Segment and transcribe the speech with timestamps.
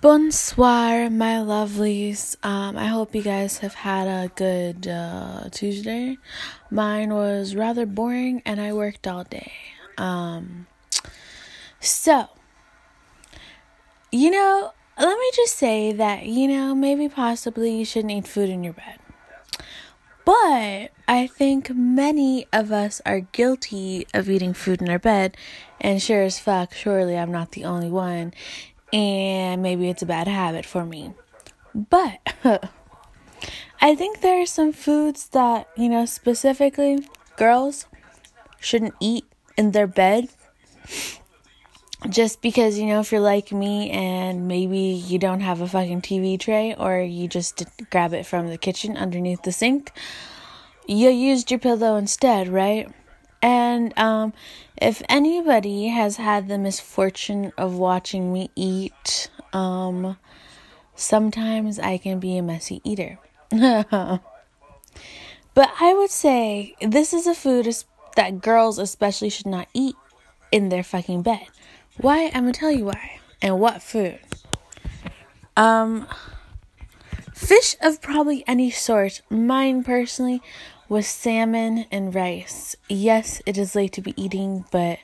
[0.00, 2.34] Bonsoir, my lovelies.
[2.42, 6.16] Um, I hope you guys have had a good uh, Tuesday.
[6.70, 9.52] Mine was rather boring, and I worked all day.
[9.98, 10.68] Um,
[11.80, 12.30] so,
[14.10, 18.48] you know, let me just say that, you know, maybe possibly you shouldn't eat food
[18.48, 19.00] in your bed.
[20.24, 25.36] But I think many of us are guilty of eating food in our bed,
[25.78, 28.32] and sure as fuck, surely I'm not the only one
[28.92, 31.12] and maybe it's a bad habit for me.
[31.74, 32.18] But
[33.80, 37.86] I think there are some foods that, you know, specifically girls
[38.60, 39.24] shouldn't eat
[39.56, 40.28] in their bed.
[42.08, 46.00] Just because, you know, if you're like me and maybe you don't have a fucking
[46.00, 49.92] TV tray or you just grab it from the kitchen underneath the sink,
[50.86, 52.90] you used your pillow instead, right?
[53.42, 54.32] And um,
[54.80, 60.16] if anybody has had the misfortune of watching me eat, um,
[60.94, 63.18] sometimes I can be a messy eater.
[63.50, 64.20] but
[65.56, 67.68] I would say this is a food
[68.16, 69.96] that girls especially should not eat
[70.50, 71.46] in their fucking bed.
[71.98, 72.26] Why?
[72.26, 73.20] I'm gonna tell you why.
[73.42, 74.18] And what food?
[75.56, 76.06] Um,
[77.34, 79.20] fish of probably any sort.
[79.28, 80.42] Mine personally
[80.90, 82.76] with salmon and rice.
[82.88, 84.98] Yes, it is late to be eating, but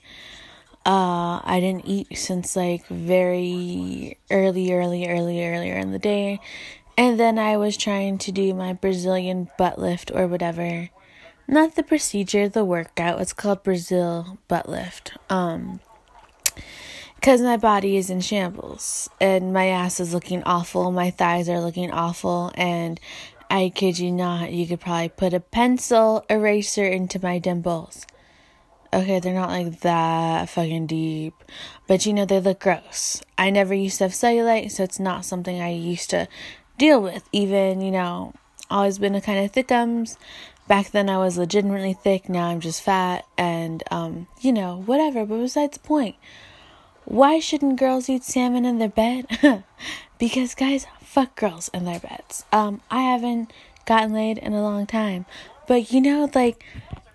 [0.84, 6.40] uh, I didn't eat since like very early, early, early, earlier in the day.
[6.98, 10.90] And then I was trying to do my Brazilian butt lift or whatever.
[11.46, 13.20] Not the procedure, the workout.
[13.20, 15.12] It's called Brazil butt lift.
[15.30, 15.78] Um,
[17.14, 21.60] because my body is in shambles and my ass is looking awful, my thighs are
[21.60, 23.00] looking awful, and
[23.48, 28.06] I kid you not, you could probably put a pencil eraser into my dimples.
[28.92, 31.34] Okay, they're not like that fucking deep,
[31.86, 33.22] but you know, they look gross.
[33.36, 36.28] I never used to have cellulite, so it's not something I used to
[36.78, 37.28] deal with.
[37.32, 38.32] Even, you know,
[38.70, 40.16] always been a kind of thickums.
[40.68, 45.24] Back then I was legitimately thick, now I'm just fat, and, um, you know, whatever,
[45.24, 46.16] but besides the point.
[47.04, 49.26] Why shouldn't girls eat salmon in their bed?
[50.18, 52.44] because, guys, fuck girls in their beds.
[52.52, 53.52] Um, I haven't
[53.86, 55.24] gotten laid in a long time.
[55.66, 56.62] But you know, like,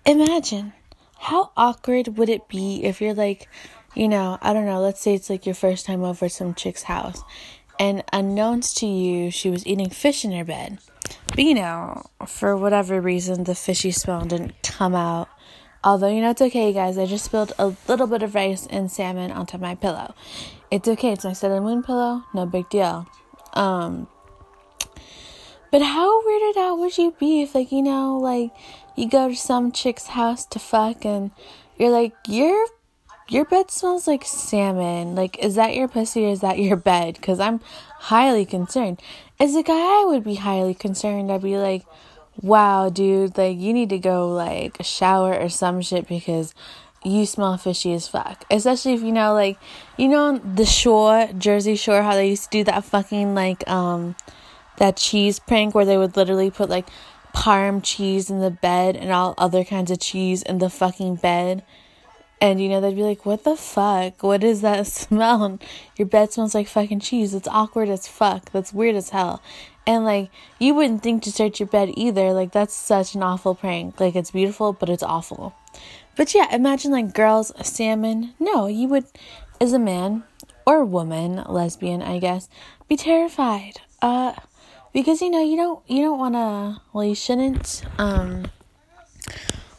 [0.04, 0.72] imagine
[1.18, 3.48] how awkward would it be if you're like,
[3.94, 6.84] you know, I don't know, let's say it's like your first time over some chick's
[6.84, 7.22] house,
[7.78, 10.78] and unknowns to you, she was eating fish in her bed.
[11.28, 15.28] But you know, for whatever reason, the fishy smell didn't come out.
[15.84, 16.96] Although, you know, it's okay, guys.
[16.96, 20.14] I just spilled a little bit of rice and salmon onto my pillow.
[20.70, 21.12] It's okay.
[21.12, 22.22] It's my Sailor Moon pillow.
[22.32, 23.08] No big deal.
[23.52, 24.08] Um,
[25.70, 28.50] but how weirded out would you be if, like, you know, like
[28.96, 31.30] you go to some chick's house to fuck and
[31.78, 32.66] you're like, your
[33.28, 35.14] your bed smells like salmon.
[35.14, 37.14] Like, is that your pussy or is that your bed?
[37.14, 37.60] Because I'm
[37.98, 39.00] highly concerned.
[39.40, 41.32] As a guy, I would be highly concerned.
[41.32, 41.84] I'd be like,
[42.40, 46.54] wow, dude, like, you need to go, like, shower or some shit because
[47.04, 48.44] you smell fishy as fuck.
[48.50, 49.58] Especially if you know, like,
[49.96, 54.16] you know, the shore, Jersey Shore, how they used to do that fucking, like, um,
[54.78, 56.86] that cheese prank where they would literally put, like,
[57.34, 61.64] parm cheese in the bed and all other kinds of cheese in the fucking bed.
[62.40, 64.22] And, you know, they'd be like, what the fuck?
[64.22, 65.58] What is that smell?
[65.96, 67.34] Your bed smells like fucking cheese.
[67.34, 68.50] It's awkward as fuck.
[68.50, 69.42] That's weird as hell.
[69.86, 72.32] And, like, you wouldn't think to search your bed either.
[72.32, 73.98] Like, that's such an awful prank.
[73.98, 75.54] Like, it's beautiful, but it's awful.
[76.16, 78.34] But yeah, imagine like girls, salmon.
[78.38, 79.06] No, you would,
[79.60, 80.24] as a man
[80.66, 82.48] or woman, lesbian, I guess,
[82.88, 83.80] be terrified.
[84.00, 84.34] Uh,
[84.92, 86.82] because you know you don't you don't want to.
[86.92, 87.82] Well, you shouldn't.
[87.98, 88.46] Um,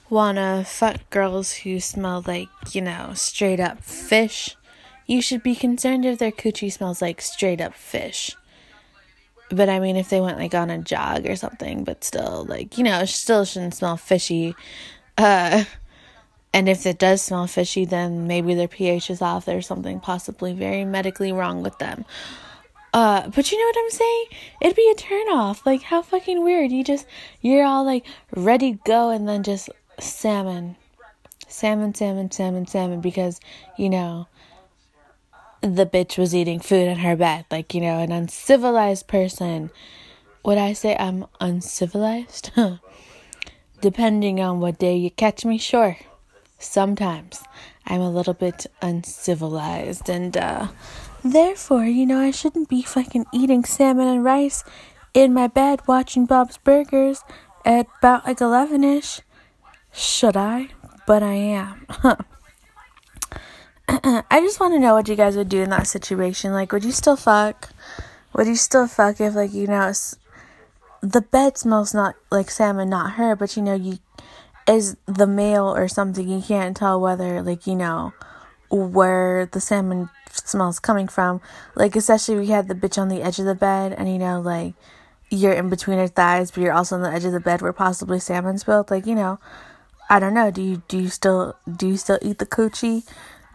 [0.10, 4.56] wanna fuck girls who smell like you know straight up fish.
[5.08, 8.36] You should be concerned if their coochie smells like straight up fish.
[9.50, 12.78] But I mean, if they went like on a jog or something, but still, like,
[12.78, 14.56] you know, still shouldn't smell fishy.
[15.18, 15.66] Uh,
[16.54, 19.46] and if it does smell fishy, then maybe their pH is off.
[19.46, 22.06] There's something possibly very medically wrong with them.
[22.94, 24.26] Uh, but you know what I'm saying?
[24.62, 25.66] It'd be a turnoff.
[25.66, 26.72] Like, how fucking weird.
[26.72, 27.08] You just,
[27.42, 28.06] you're all like
[28.36, 30.76] ready to go and then just salmon.
[31.48, 33.02] Salmon, salmon, salmon, salmon.
[33.02, 33.40] Because,
[33.76, 34.28] you know,
[35.62, 37.46] the bitch was eating food in her bed.
[37.50, 39.72] Like, you know, an uncivilized person.
[40.46, 42.52] Would I say I'm uncivilized?
[43.82, 45.98] Depending on what day you catch me, sure
[46.64, 47.44] sometimes
[47.86, 50.68] I'm a little bit uncivilized and uh
[51.24, 54.64] therefore, you know, I shouldn't be fucking eating salmon and rice
[55.14, 57.24] in my bed watching Bob's Burgers
[57.66, 59.22] at about like 11ish.
[59.92, 60.70] Should I?
[61.06, 61.86] But I am.
[63.88, 66.54] I just want to know what you guys would do in that situation.
[66.54, 67.70] Like, would you still fuck?
[68.34, 69.92] Would you still fuck if, like, you know,
[71.02, 74.00] the bed smells not like salmon, not her, but you know, you
[74.68, 78.14] is the male or something, you can't tell whether, like, you know,
[78.70, 81.42] where the salmon smells coming from.
[81.76, 84.42] Like, especially you had the bitch on the edge of the bed and, you know,
[84.42, 84.74] like,
[85.30, 87.74] you're in between her thighs, but you're also on the edge of the bed where
[87.74, 88.92] possibly salmon spilled.
[88.92, 89.40] Like, you know,
[90.10, 90.52] I don't know.
[90.52, 93.04] Do you do you still do you still eat the coochie?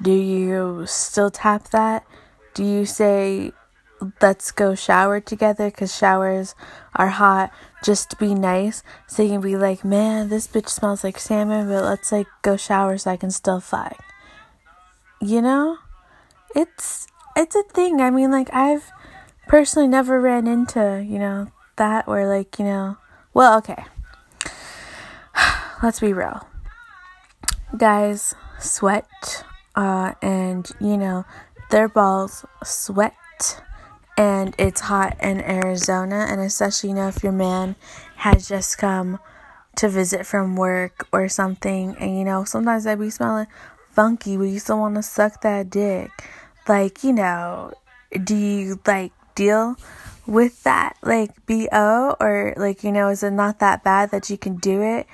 [0.03, 2.05] Do you still tap that?
[2.55, 3.53] Do you say
[4.21, 6.55] let's go shower together because showers
[6.95, 7.51] are hot.
[7.85, 11.69] Just to be nice so you can be like man this bitch smells like salmon
[11.69, 13.97] but let's like go shower so i can still fuck.
[15.21, 15.79] You know?
[16.57, 17.07] It's
[17.37, 18.01] it's a thing.
[18.01, 18.91] I mean like i've
[19.47, 22.97] personally never ran into you know that where like you know
[23.33, 23.85] well okay.
[25.83, 26.47] Let's be real.
[27.77, 29.45] Guys sweat
[29.77, 31.25] uh, and you know
[31.71, 33.15] their balls sweat
[34.19, 37.77] and it's hot in Arizona and especially you know if your man
[38.17, 39.21] has just come
[39.77, 43.47] to visit from work or something and you know sometimes I be smelling
[43.93, 46.11] funky but you still want to suck that dick.
[46.67, 47.73] Like you know
[48.25, 49.77] do you like deal
[50.27, 54.37] with that like bo or like you know is it not that bad that you
[54.37, 55.07] can do it?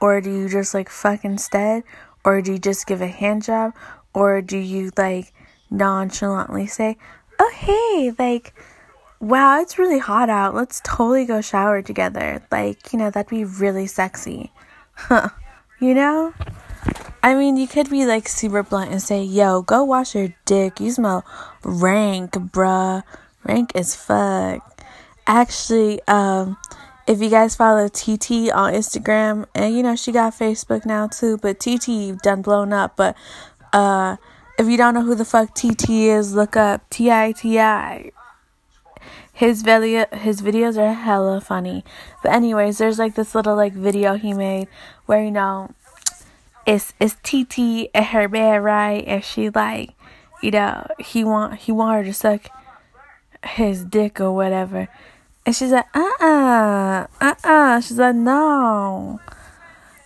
[0.00, 1.84] Or do you just like fuck instead?
[2.24, 3.72] Or do you just give a hand job?
[4.14, 5.32] Or do you like
[5.70, 6.96] nonchalantly say,
[7.38, 8.54] oh, hey, like,
[9.20, 10.54] wow, it's really hot out.
[10.54, 12.42] Let's totally go shower together.
[12.50, 14.52] Like, you know, that'd be really sexy.
[14.94, 15.28] Huh.
[15.80, 16.34] You know?
[17.22, 20.80] I mean, you could be like super blunt and say, yo, go wash your dick.
[20.80, 21.24] You smell
[21.62, 23.02] rank, bruh.
[23.44, 24.82] Rank as fuck.
[25.26, 26.56] Actually, um,
[27.06, 31.38] if you guys follow TT on Instagram, and you know, she got Facebook now too,
[31.38, 32.96] but TT done blown up.
[32.96, 33.16] But
[33.72, 34.16] uh,
[34.58, 38.10] if you don't know who the fuck TT is, look up T I T I.
[39.32, 41.84] His video, his videos are hella funny.
[42.24, 44.66] But anyways, there's like this little like video he made
[45.06, 45.70] where you know,
[46.66, 49.04] it's it's TT at her bed, right?
[49.06, 49.90] And she like,
[50.42, 52.48] you know, he want he want her to suck
[53.44, 54.88] his dick or whatever.
[55.46, 59.20] And she's like, uh uh-uh, uh, uh She's like, no.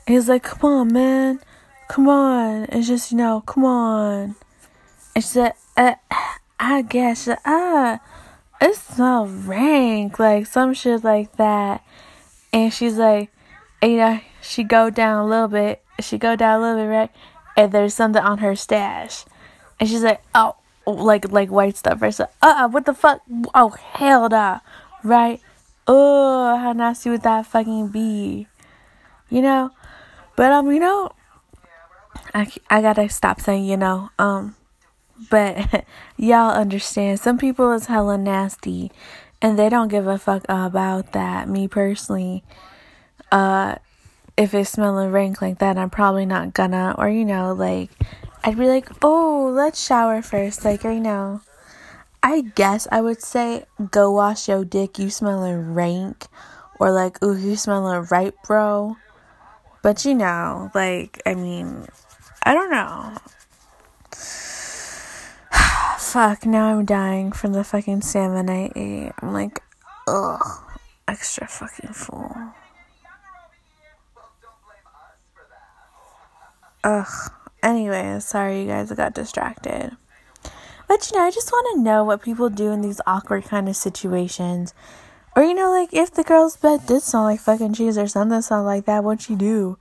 [0.06, 1.40] And he's like, come on, man
[1.92, 2.64] come on.
[2.70, 4.34] It's just, you know, come on.
[5.16, 5.94] She said, uh,
[6.58, 8.00] I guess, ah,
[8.60, 11.84] it's not rank, like some shit like that.
[12.52, 13.30] And she's like,
[13.82, 16.88] and, you know, she go down a little bit, she go down a little bit,
[16.88, 17.10] right?
[17.56, 19.24] And there's something on her stash.
[19.78, 20.56] And she's like, oh,
[20.86, 22.14] like, like white stuff, right?
[22.14, 23.20] So, uh, what the fuck?
[23.54, 24.60] Oh, hell nah,
[25.02, 25.40] right?
[25.86, 28.46] Oh, how nasty would that fucking be?
[29.28, 29.70] You know?
[30.36, 31.10] But, um, you know,
[32.34, 34.54] I, I gotta stop saying, you know, um,
[35.30, 35.84] but
[36.16, 37.20] y'all understand.
[37.20, 38.90] Some people is hella nasty
[39.42, 41.48] and they don't give a fuck about that.
[41.48, 42.44] Me personally,
[43.32, 43.74] uh,
[44.36, 47.90] if it's smelling rank like that, I'm probably not gonna, or you know, like,
[48.44, 51.42] I'd be like, oh, let's shower first, like, you know.
[52.22, 56.28] I guess I would say, go wash your dick, you smelling rank,
[56.78, 58.96] or like, ooh, you smelling right, bro.
[59.82, 61.88] But you know, like, I mean,
[62.44, 63.16] I don't know.
[66.12, 69.12] Fuck, now I'm dying from the fucking salmon I ate.
[69.22, 69.62] I'm like,
[70.06, 70.42] ugh,
[71.08, 72.36] extra fucking full.
[76.84, 77.32] Ugh.
[77.62, 79.96] Anyway, sorry you guys, I got distracted.
[80.86, 83.66] But you know, I just want to know what people do in these awkward kind
[83.66, 84.74] of situations.
[85.34, 88.42] Or you know, like if the girl's bed did smell like fucking cheese or something
[88.42, 89.78] sound like that, what'd you do?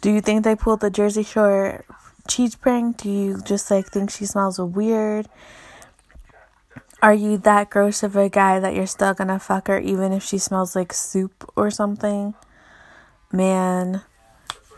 [0.00, 1.84] Do you think they pulled the Jersey Shore
[2.26, 2.96] cheese prank?
[2.96, 5.28] Do you just like think she smells weird?
[7.02, 10.22] Are you that gross of a guy that you're still gonna fuck her even if
[10.22, 12.34] she smells like soup or something?
[13.30, 14.02] Man,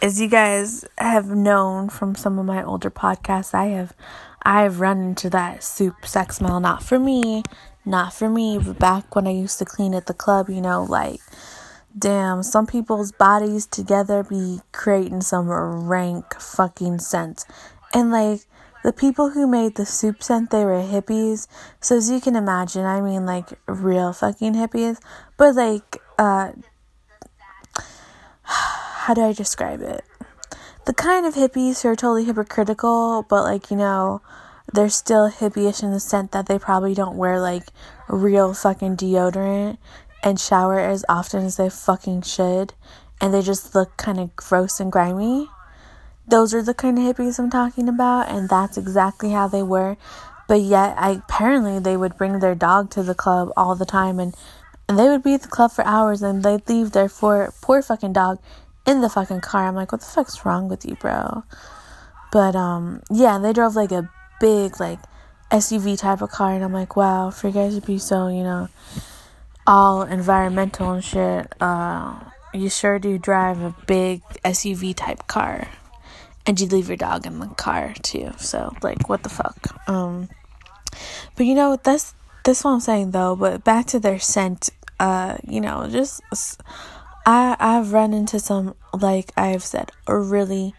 [0.02, 3.94] as you guys have known from some of my older podcasts, I have
[4.42, 6.60] I have run into that soup sex smell.
[6.60, 7.42] Not for me,
[7.84, 8.58] not for me.
[8.58, 11.20] But back when I used to clean at the club, you know, like
[11.96, 17.44] Damn, some people's bodies together be creating some rank fucking scent.
[17.92, 18.42] And like
[18.84, 21.46] the people who made the soup scent, they were hippies.
[21.80, 24.98] So as you can imagine, I mean like real fucking hippies.
[25.36, 26.52] But like, uh,
[28.42, 30.04] how do I describe it?
[30.86, 34.22] The kind of hippies who are totally hypocritical, but like, you know,
[34.72, 37.64] they're still hippie-ish in the sense that they probably don't wear like
[38.08, 39.78] real fucking deodorant
[40.22, 42.74] and shower as often as they fucking should
[43.20, 45.48] and they just look kind of gross and grimy.
[46.28, 49.96] Those are the kind of hippies I'm talking about, and that's exactly how they were.
[50.46, 54.18] But yet, I apparently they would bring their dog to the club all the time,
[54.18, 54.34] and
[54.88, 57.82] and they would be at the club for hours, and they'd leave their poor poor
[57.82, 58.38] fucking dog
[58.86, 59.66] in the fucking car.
[59.66, 61.44] I'm like, what the fuck's wrong with you, bro?
[62.30, 64.98] But um, yeah, they drove like a big like
[65.50, 68.42] SUV type of car, and I'm like, wow, for you guys to be so, you
[68.42, 68.68] know,
[69.66, 72.18] all environmental and shit, uh,
[72.52, 75.68] you sure do drive a big SUV type car.
[76.48, 78.32] And you leave your dog in the car too.
[78.38, 79.88] So like what the fuck?
[79.88, 80.28] Um
[81.36, 85.36] but you know that's that's what I'm saying though, but back to their scent, uh,
[85.46, 86.22] you know, just
[87.26, 90.74] I I've run into some like I've said, a really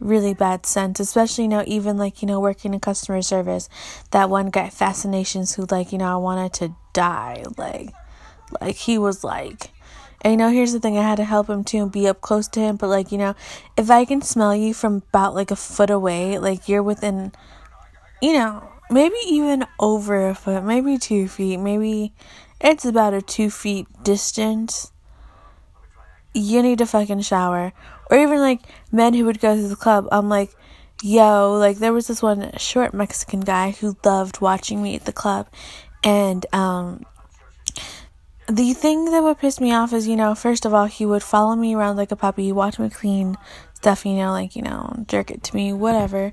[0.00, 3.68] really bad scent, especially you know even like you know working in customer service.
[4.10, 7.90] That one guy fascinations who like you know I wanted to die like
[8.60, 9.70] like he was like
[10.22, 12.20] and you know, here's the thing I had to help him too and be up
[12.20, 12.76] close to him.
[12.76, 13.34] But, like, you know,
[13.76, 17.32] if I can smell you from about like a foot away, like you're within,
[18.22, 22.12] you know, maybe even over a foot, maybe two feet, maybe
[22.60, 24.92] it's about a two feet distance.
[26.32, 27.72] You need to fucking shower.
[28.08, 28.60] Or even like
[28.92, 30.54] men who would go to the club, I'm like,
[31.02, 35.12] yo, like there was this one short Mexican guy who loved watching me at the
[35.12, 35.48] club.
[36.04, 37.04] And, um,
[38.48, 41.22] the thing that would piss me off is, you know, first of all, he would
[41.22, 43.36] follow me around like a puppy, watch me clean
[43.74, 46.32] stuff, you know, like, you know, jerk it to me, whatever.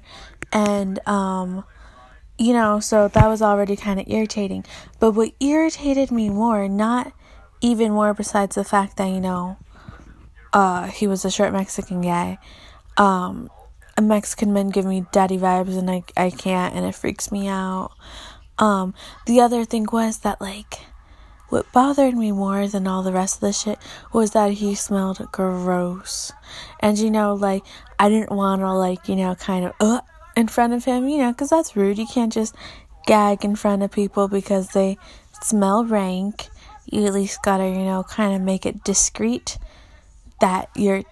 [0.52, 1.64] And, um,
[2.38, 4.66] you know, so that was already kind of irritating.
[5.00, 7.14] But what irritated me more, not
[7.62, 9.58] even more besides the fact that, you know,
[10.54, 12.40] uh, he was a short Mexican guy,
[12.98, 13.50] um,
[14.02, 17.92] Mexican men give me daddy vibes and I, I can't and it freaks me out.
[18.58, 18.94] Um,
[19.26, 20.80] the other thing was that, like,
[21.50, 23.80] what bothered me more than all the rest of the shit
[24.14, 26.32] was that he smelled gross.
[26.80, 27.64] And you know, like,
[27.98, 30.02] I didn't want to, like, you know, kind of, uh,
[30.36, 31.98] in front of him, you know, because that's rude.
[31.98, 32.56] You can't just
[33.06, 34.98] gag in front of people because they
[35.42, 36.48] smell rank.
[36.86, 39.58] You at least gotta, you know, kind of make it discreet
[40.40, 41.04] that you're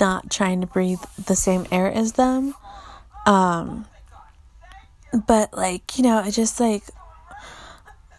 [0.00, 2.54] not trying to breathe the same air as them.
[3.26, 3.86] Um,
[5.26, 6.84] but like, you know, it just like,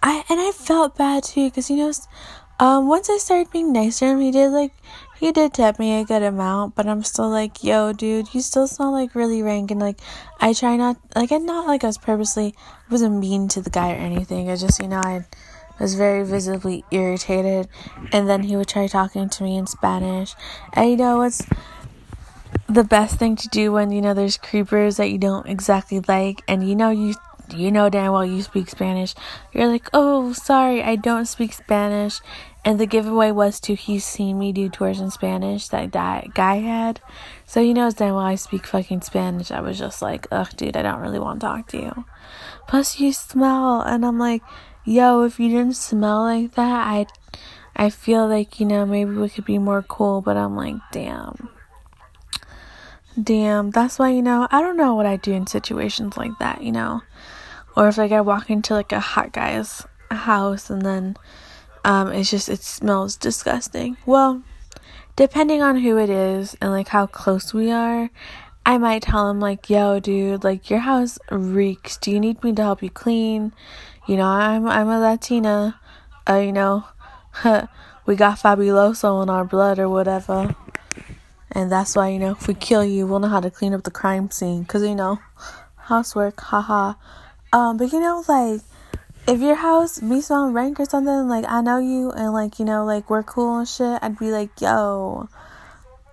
[0.04, 1.94] I and I felt bad too because you know,
[2.60, 4.74] um, once I started being nicer to him, he did like
[5.18, 8.68] he did tip me a good amount, but I'm still like, yo, dude, you still
[8.68, 10.02] smell like really rank, and like
[10.42, 13.70] I try not like I'm not like I was purposely I wasn't mean to the
[13.70, 14.50] guy or anything.
[14.50, 15.26] I just you know I
[15.80, 17.70] was very visibly irritated,
[18.12, 20.36] and then he would try talking to me in Spanish,
[20.74, 21.48] and you know what's
[22.68, 26.42] the best thing to do when you know there's creepers that you don't exactly like,
[26.50, 27.14] and you know you
[27.50, 29.16] you know damn well you speak Spanish.
[29.52, 32.22] You're like, oh, sorry, I don't speak Spanish.
[32.66, 36.58] And the giveaway was to he's seen me do tours in Spanish that that guy
[36.58, 37.02] had.
[37.46, 39.52] So he knows damn well I speak fucking Spanish.
[39.52, 42.06] I was just like, ugh, dude, I don't really want to talk to you.
[42.68, 44.42] Plus, you smell, and I'm like,
[44.86, 47.06] yo, if you didn't smell like that, I,
[47.76, 50.22] I feel like you know maybe we could be more cool.
[50.22, 51.50] But I'm like, damn.
[53.22, 56.64] Damn, that's why, you know, I don't know what I do in situations like that,
[56.64, 57.02] you know
[57.76, 61.18] or if like I walk into like a hot guy's house and then
[61.84, 63.98] um it's just it smells disgusting.
[64.06, 64.44] Well,
[65.16, 68.10] depending on who it is and like how close we are,
[68.66, 71.98] I might tell him like, "Yo, dude, like your house reeks.
[71.98, 73.54] Do you need me to help you clean?"
[74.08, 75.80] You know, I'm I'm a Latina.
[76.30, 76.86] Uh, you know,
[78.06, 80.56] we got fabuloso in our blood or whatever.
[81.54, 83.84] And that's why, you know, if we kill you, we'll know how to clean up
[83.84, 84.64] the crime scene.
[84.64, 85.20] Because, you know,
[85.78, 86.96] housework, haha.
[87.52, 88.62] Um, but you know, like
[89.28, 92.66] if your house be on rank or something, like I know you and like you
[92.66, 95.30] know, like we're cool and shit, I'd be like, yo,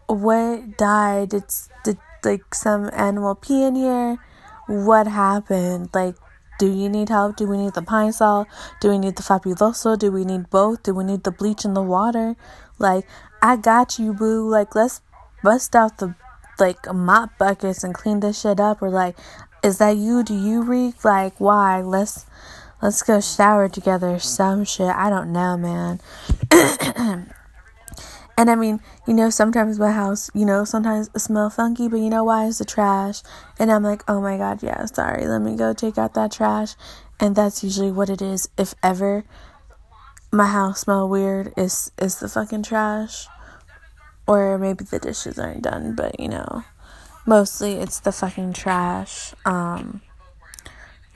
[0.07, 1.31] what died?
[1.31, 1.45] Did
[1.85, 4.19] did like some animal pee in here?
[4.67, 5.89] What happened?
[5.95, 6.15] Like,
[6.59, 7.37] do you need help?
[7.37, 8.47] Do we need the pine sol?
[8.81, 9.99] Do we need the fabuloso?
[9.99, 10.83] Do we need both?
[10.83, 12.37] Do we need the bleach in the water?
[12.79, 13.07] Like,
[13.43, 14.49] I got you, boo.
[14.49, 15.01] Like, let's
[15.43, 16.15] bust out the
[16.59, 18.83] like mop buckets and clean this shit up.
[18.83, 19.17] Or like,
[19.63, 20.23] is that you?
[20.23, 21.05] Do you reek?
[21.05, 21.81] Like, why?
[21.81, 22.27] Let's
[22.83, 24.19] let's go shower together.
[24.19, 24.89] Some shit.
[24.89, 26.01] I don't know, man.
[28.37, 31.97] and I mean, you know, sometimes my house, you know, sometimes it smell funky, but
[31.97, 32.47] you know why?
[32.47, 33.23] It's the trash.
[33.59, 35.27] And I'm like, oh my god, yeah, sorry.
[35.27, 36.75] Let me go take out that trash.
[37.19, 38.49] And that's usually what it is.
[38.57, 39.25] If ever
[40.33, 43.27] my house smell weird, is is the fucking trash.
[44.31, 46.63] Or maybe the dishes aren't done, but you know
[47.27, 49.35] mostly it's the fucking trash.
[49.45, 50.03] Um,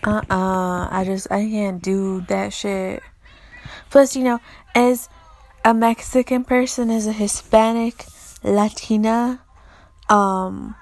[0.03, 3.03] uh uh I just, I can't do that shit.
[3.91, 4.41] Plus, you know,
[4.75, 5.09] as
[5.65, 8.07] a Mexican person, as a Hispanic,
[8.43, 9.41] Latina,
[10.09, 10.75] um,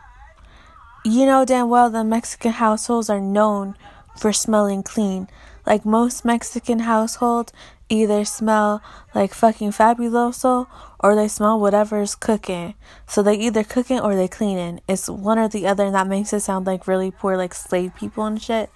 [1.04, 3.76] you know damn well the Mexican households are known
[4.16, 5.28] for smelling clean.
[5.66, 7.52] Like most Mexican households
[7.92, 8.82] either smell
[9.14, 10.66] like fucking fabuloso
[11.00, 12.74] or they smell whatever's cooking.
[13.06, 14.80] So they either cooking or they cleaning.
[14.88, 17.94] It's one or the other and that makes it sound like really poor like slave
[17.94, 18.70] people and shit.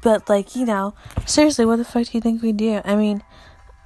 [0.00, 0.94] But like, you know,
[1.26, 2.80] seriously, what the fuck do you think we do?
[2.84, 3.22] I mean,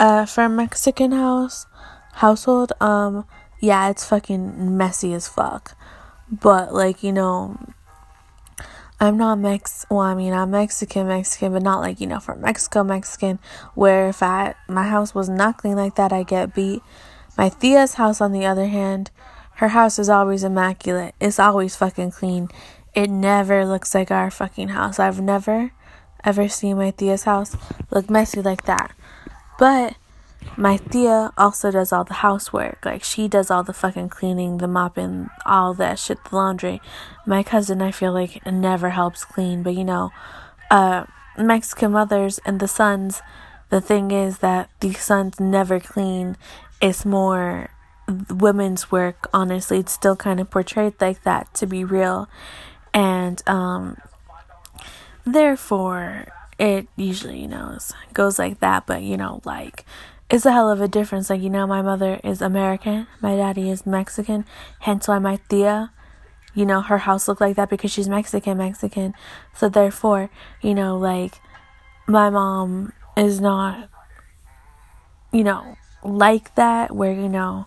[0.00, 1.66] uh for a Mexican house
[2.14, 3.24] household, um,
[3.60, 5.76] yeah, it's fucking messy as fuck.
[6.30, 7.58] But like, you know,
[9.00, 9.86] I'm not Mex.
[9.90, 13.38] Well, I mean, I'm Mexican, Mexican, but not like you know from Mexico, Mexican.
[13.74, 16.82] Where if I my house was not clean like that, I get beat.
[17.36, 19.12] My Tia's house, on the other hand,
[19.56, 21.14] her house is always immaculate.
[21.20, 22.48] It's always fucking clean.
[22.94, 24.98] It never looks like our fucking house.
[24.98, 25.70] I've never,
[26.24, 27.56] ever seen my Tia's house
[27.92, 28.92] look messy like that.
[29.60, 29.94] But
[30.56, 32.84] my Tia also does all the housework.
[32.84, 36.80] Like she does all the fucking cleaning, the mopping, all that shit, the laundry.
[37.26, 40.10] My cousin, I feel like, never helps clean, but you know,
[40.70, 41.04] uh,
[41.36, 43.22] Mexican mothers and the sons,
[43.70, 46.36] the thing is that the sons never clean.
[46.80, 47.70] It's more
[48.30, 49.78] women's work, honestly.
[49.78, 52.28] It's still kind of portrayed like that, to be real.
[52.94, 53.98] And, um,
[55.24, 56.26] therefore,
[56.58, 57.78] it usually, you know,
[58.12, 59.84] goes like that, but you know, like,
[60.30, 61.30] it's a hell of a difference.
[61.30, 64.44] Like, you know, my mother is American, my daddy is Mexican,
[64.80, 65.90] hence why my Tia,
[66.54, 69.14] you know, her house looked like that because she's Mexican, Mexican.
[69.54, 70.30] So, therefore,
[70.60, 71.40] you know, like,
[72.06, 73.88] my mom is not,
[75.32, 77.66] you know, like that, where, you know,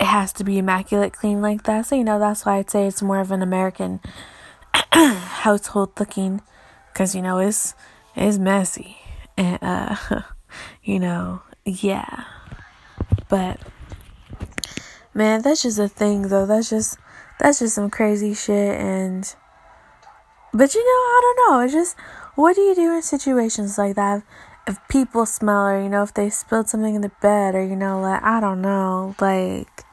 [0.00, 1.86] it has to be immaculate clean like that.
[1.86, 4.00] So, you know, that's why I'd say it's more of an American
[4.92, 6.42] household looking,
[6.92, 7.74] because, you know, it's,
[8.14, 8.98] it's messy.
[9.36, 9.96] And, uh,
[10.82, 12.24] you know, yeah.
[13.28, 13.60] But
[15.12, 16.46] man, that's just a thing though.
[16.46, 16.98] That's just
[17.40, 19.34] that's just some crazy shit and
[20.52, 21.60] but you know, I don't know.
[21.60, 21.96] It's just
[22.36, 24.22] what do you do in situations like that?
[24.66, 27.76] If people smell or you know, if they spilled something in the bed or you
[27.76, 29.84] know, like I don't know, like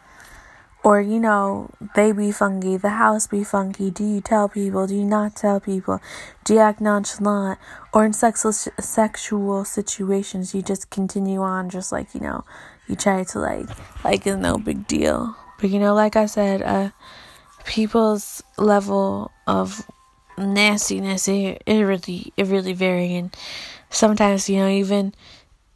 [0.84, 3.92] or you know they be funky the house be funky.
[3.92, 4.88] Do you tell people?
[4.88, 6.00] Do you not tell people?
[6.44, 7.60] Do you act nonchalant?
[7.94, 12.44] Or in sexual sexual situations you just continue on just like you know
[12.88, 13.70] you try to like
[14.04, 15.36] like it's no big deal.
[15.60, 16.90] But you know like i said uh
[17.66, 19.86] people's level of
[20.38, 23.36] nastiness it, it really it really vary and
[23.92, 25.14] sometimes you know even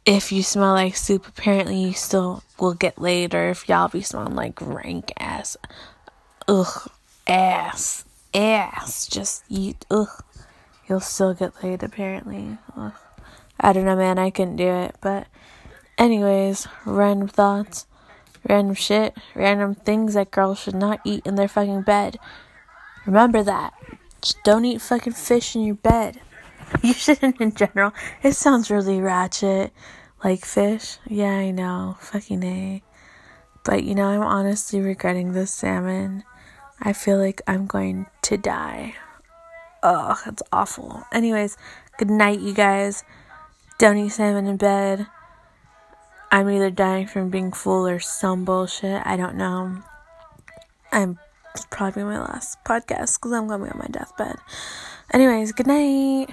[0.06, 4.02] if you smell like soup, apparently you still will get laid, or if y'all be
[4.02, 5.56] smelling like rank ass,
[6.46, 6.88] ugh,
[7.26, 10.22] ass, ass, just eat, ugh,
[10.88, 12.56] you'll still get laid, apparently.
[12.76, 12.92] Ugh.
[13.58, 15.26] I don't know, man, I couldn't do it, but,
[15.98, 17.86] anyways, random thoughts,
[18.48, 22.18] random shit, random things that girls should not eat in their fucking bed.
[23.06, 23.74] Remember that.
[24.22, 26.20] Just don't eat fucking fish in your bed.
[26.82, 27.92] You shouldn't in general.
[28.22, 29.72] It sounds really ratchet.
[30.22, 30.98] Like fish?
[31.06, 31.96] Yeah, I know.
[32.00, 32.82] Fucking A.
[33.64, 36.24] But you know, I'm honestly regretting this salmon.
[36.80, 38.94] I feel like I'm going to die.
[39.82, 41.04] Ugh, it's awful.
[41.12, 41.56] Anyways,
[41.98, 43.04] good night, you guys.
[43.78, 45.06] Don't eat salmon in bed.
[46.30, 49.02] I'm either dying from being full or some bullshit.
[49.06, 49.82] I don't know.
[50.92, 51.18] I'm
[51.70, 54.36] probably my last podcast because I'm going to be on my deathbed.
[55.12, 56.30] Anyways, good night.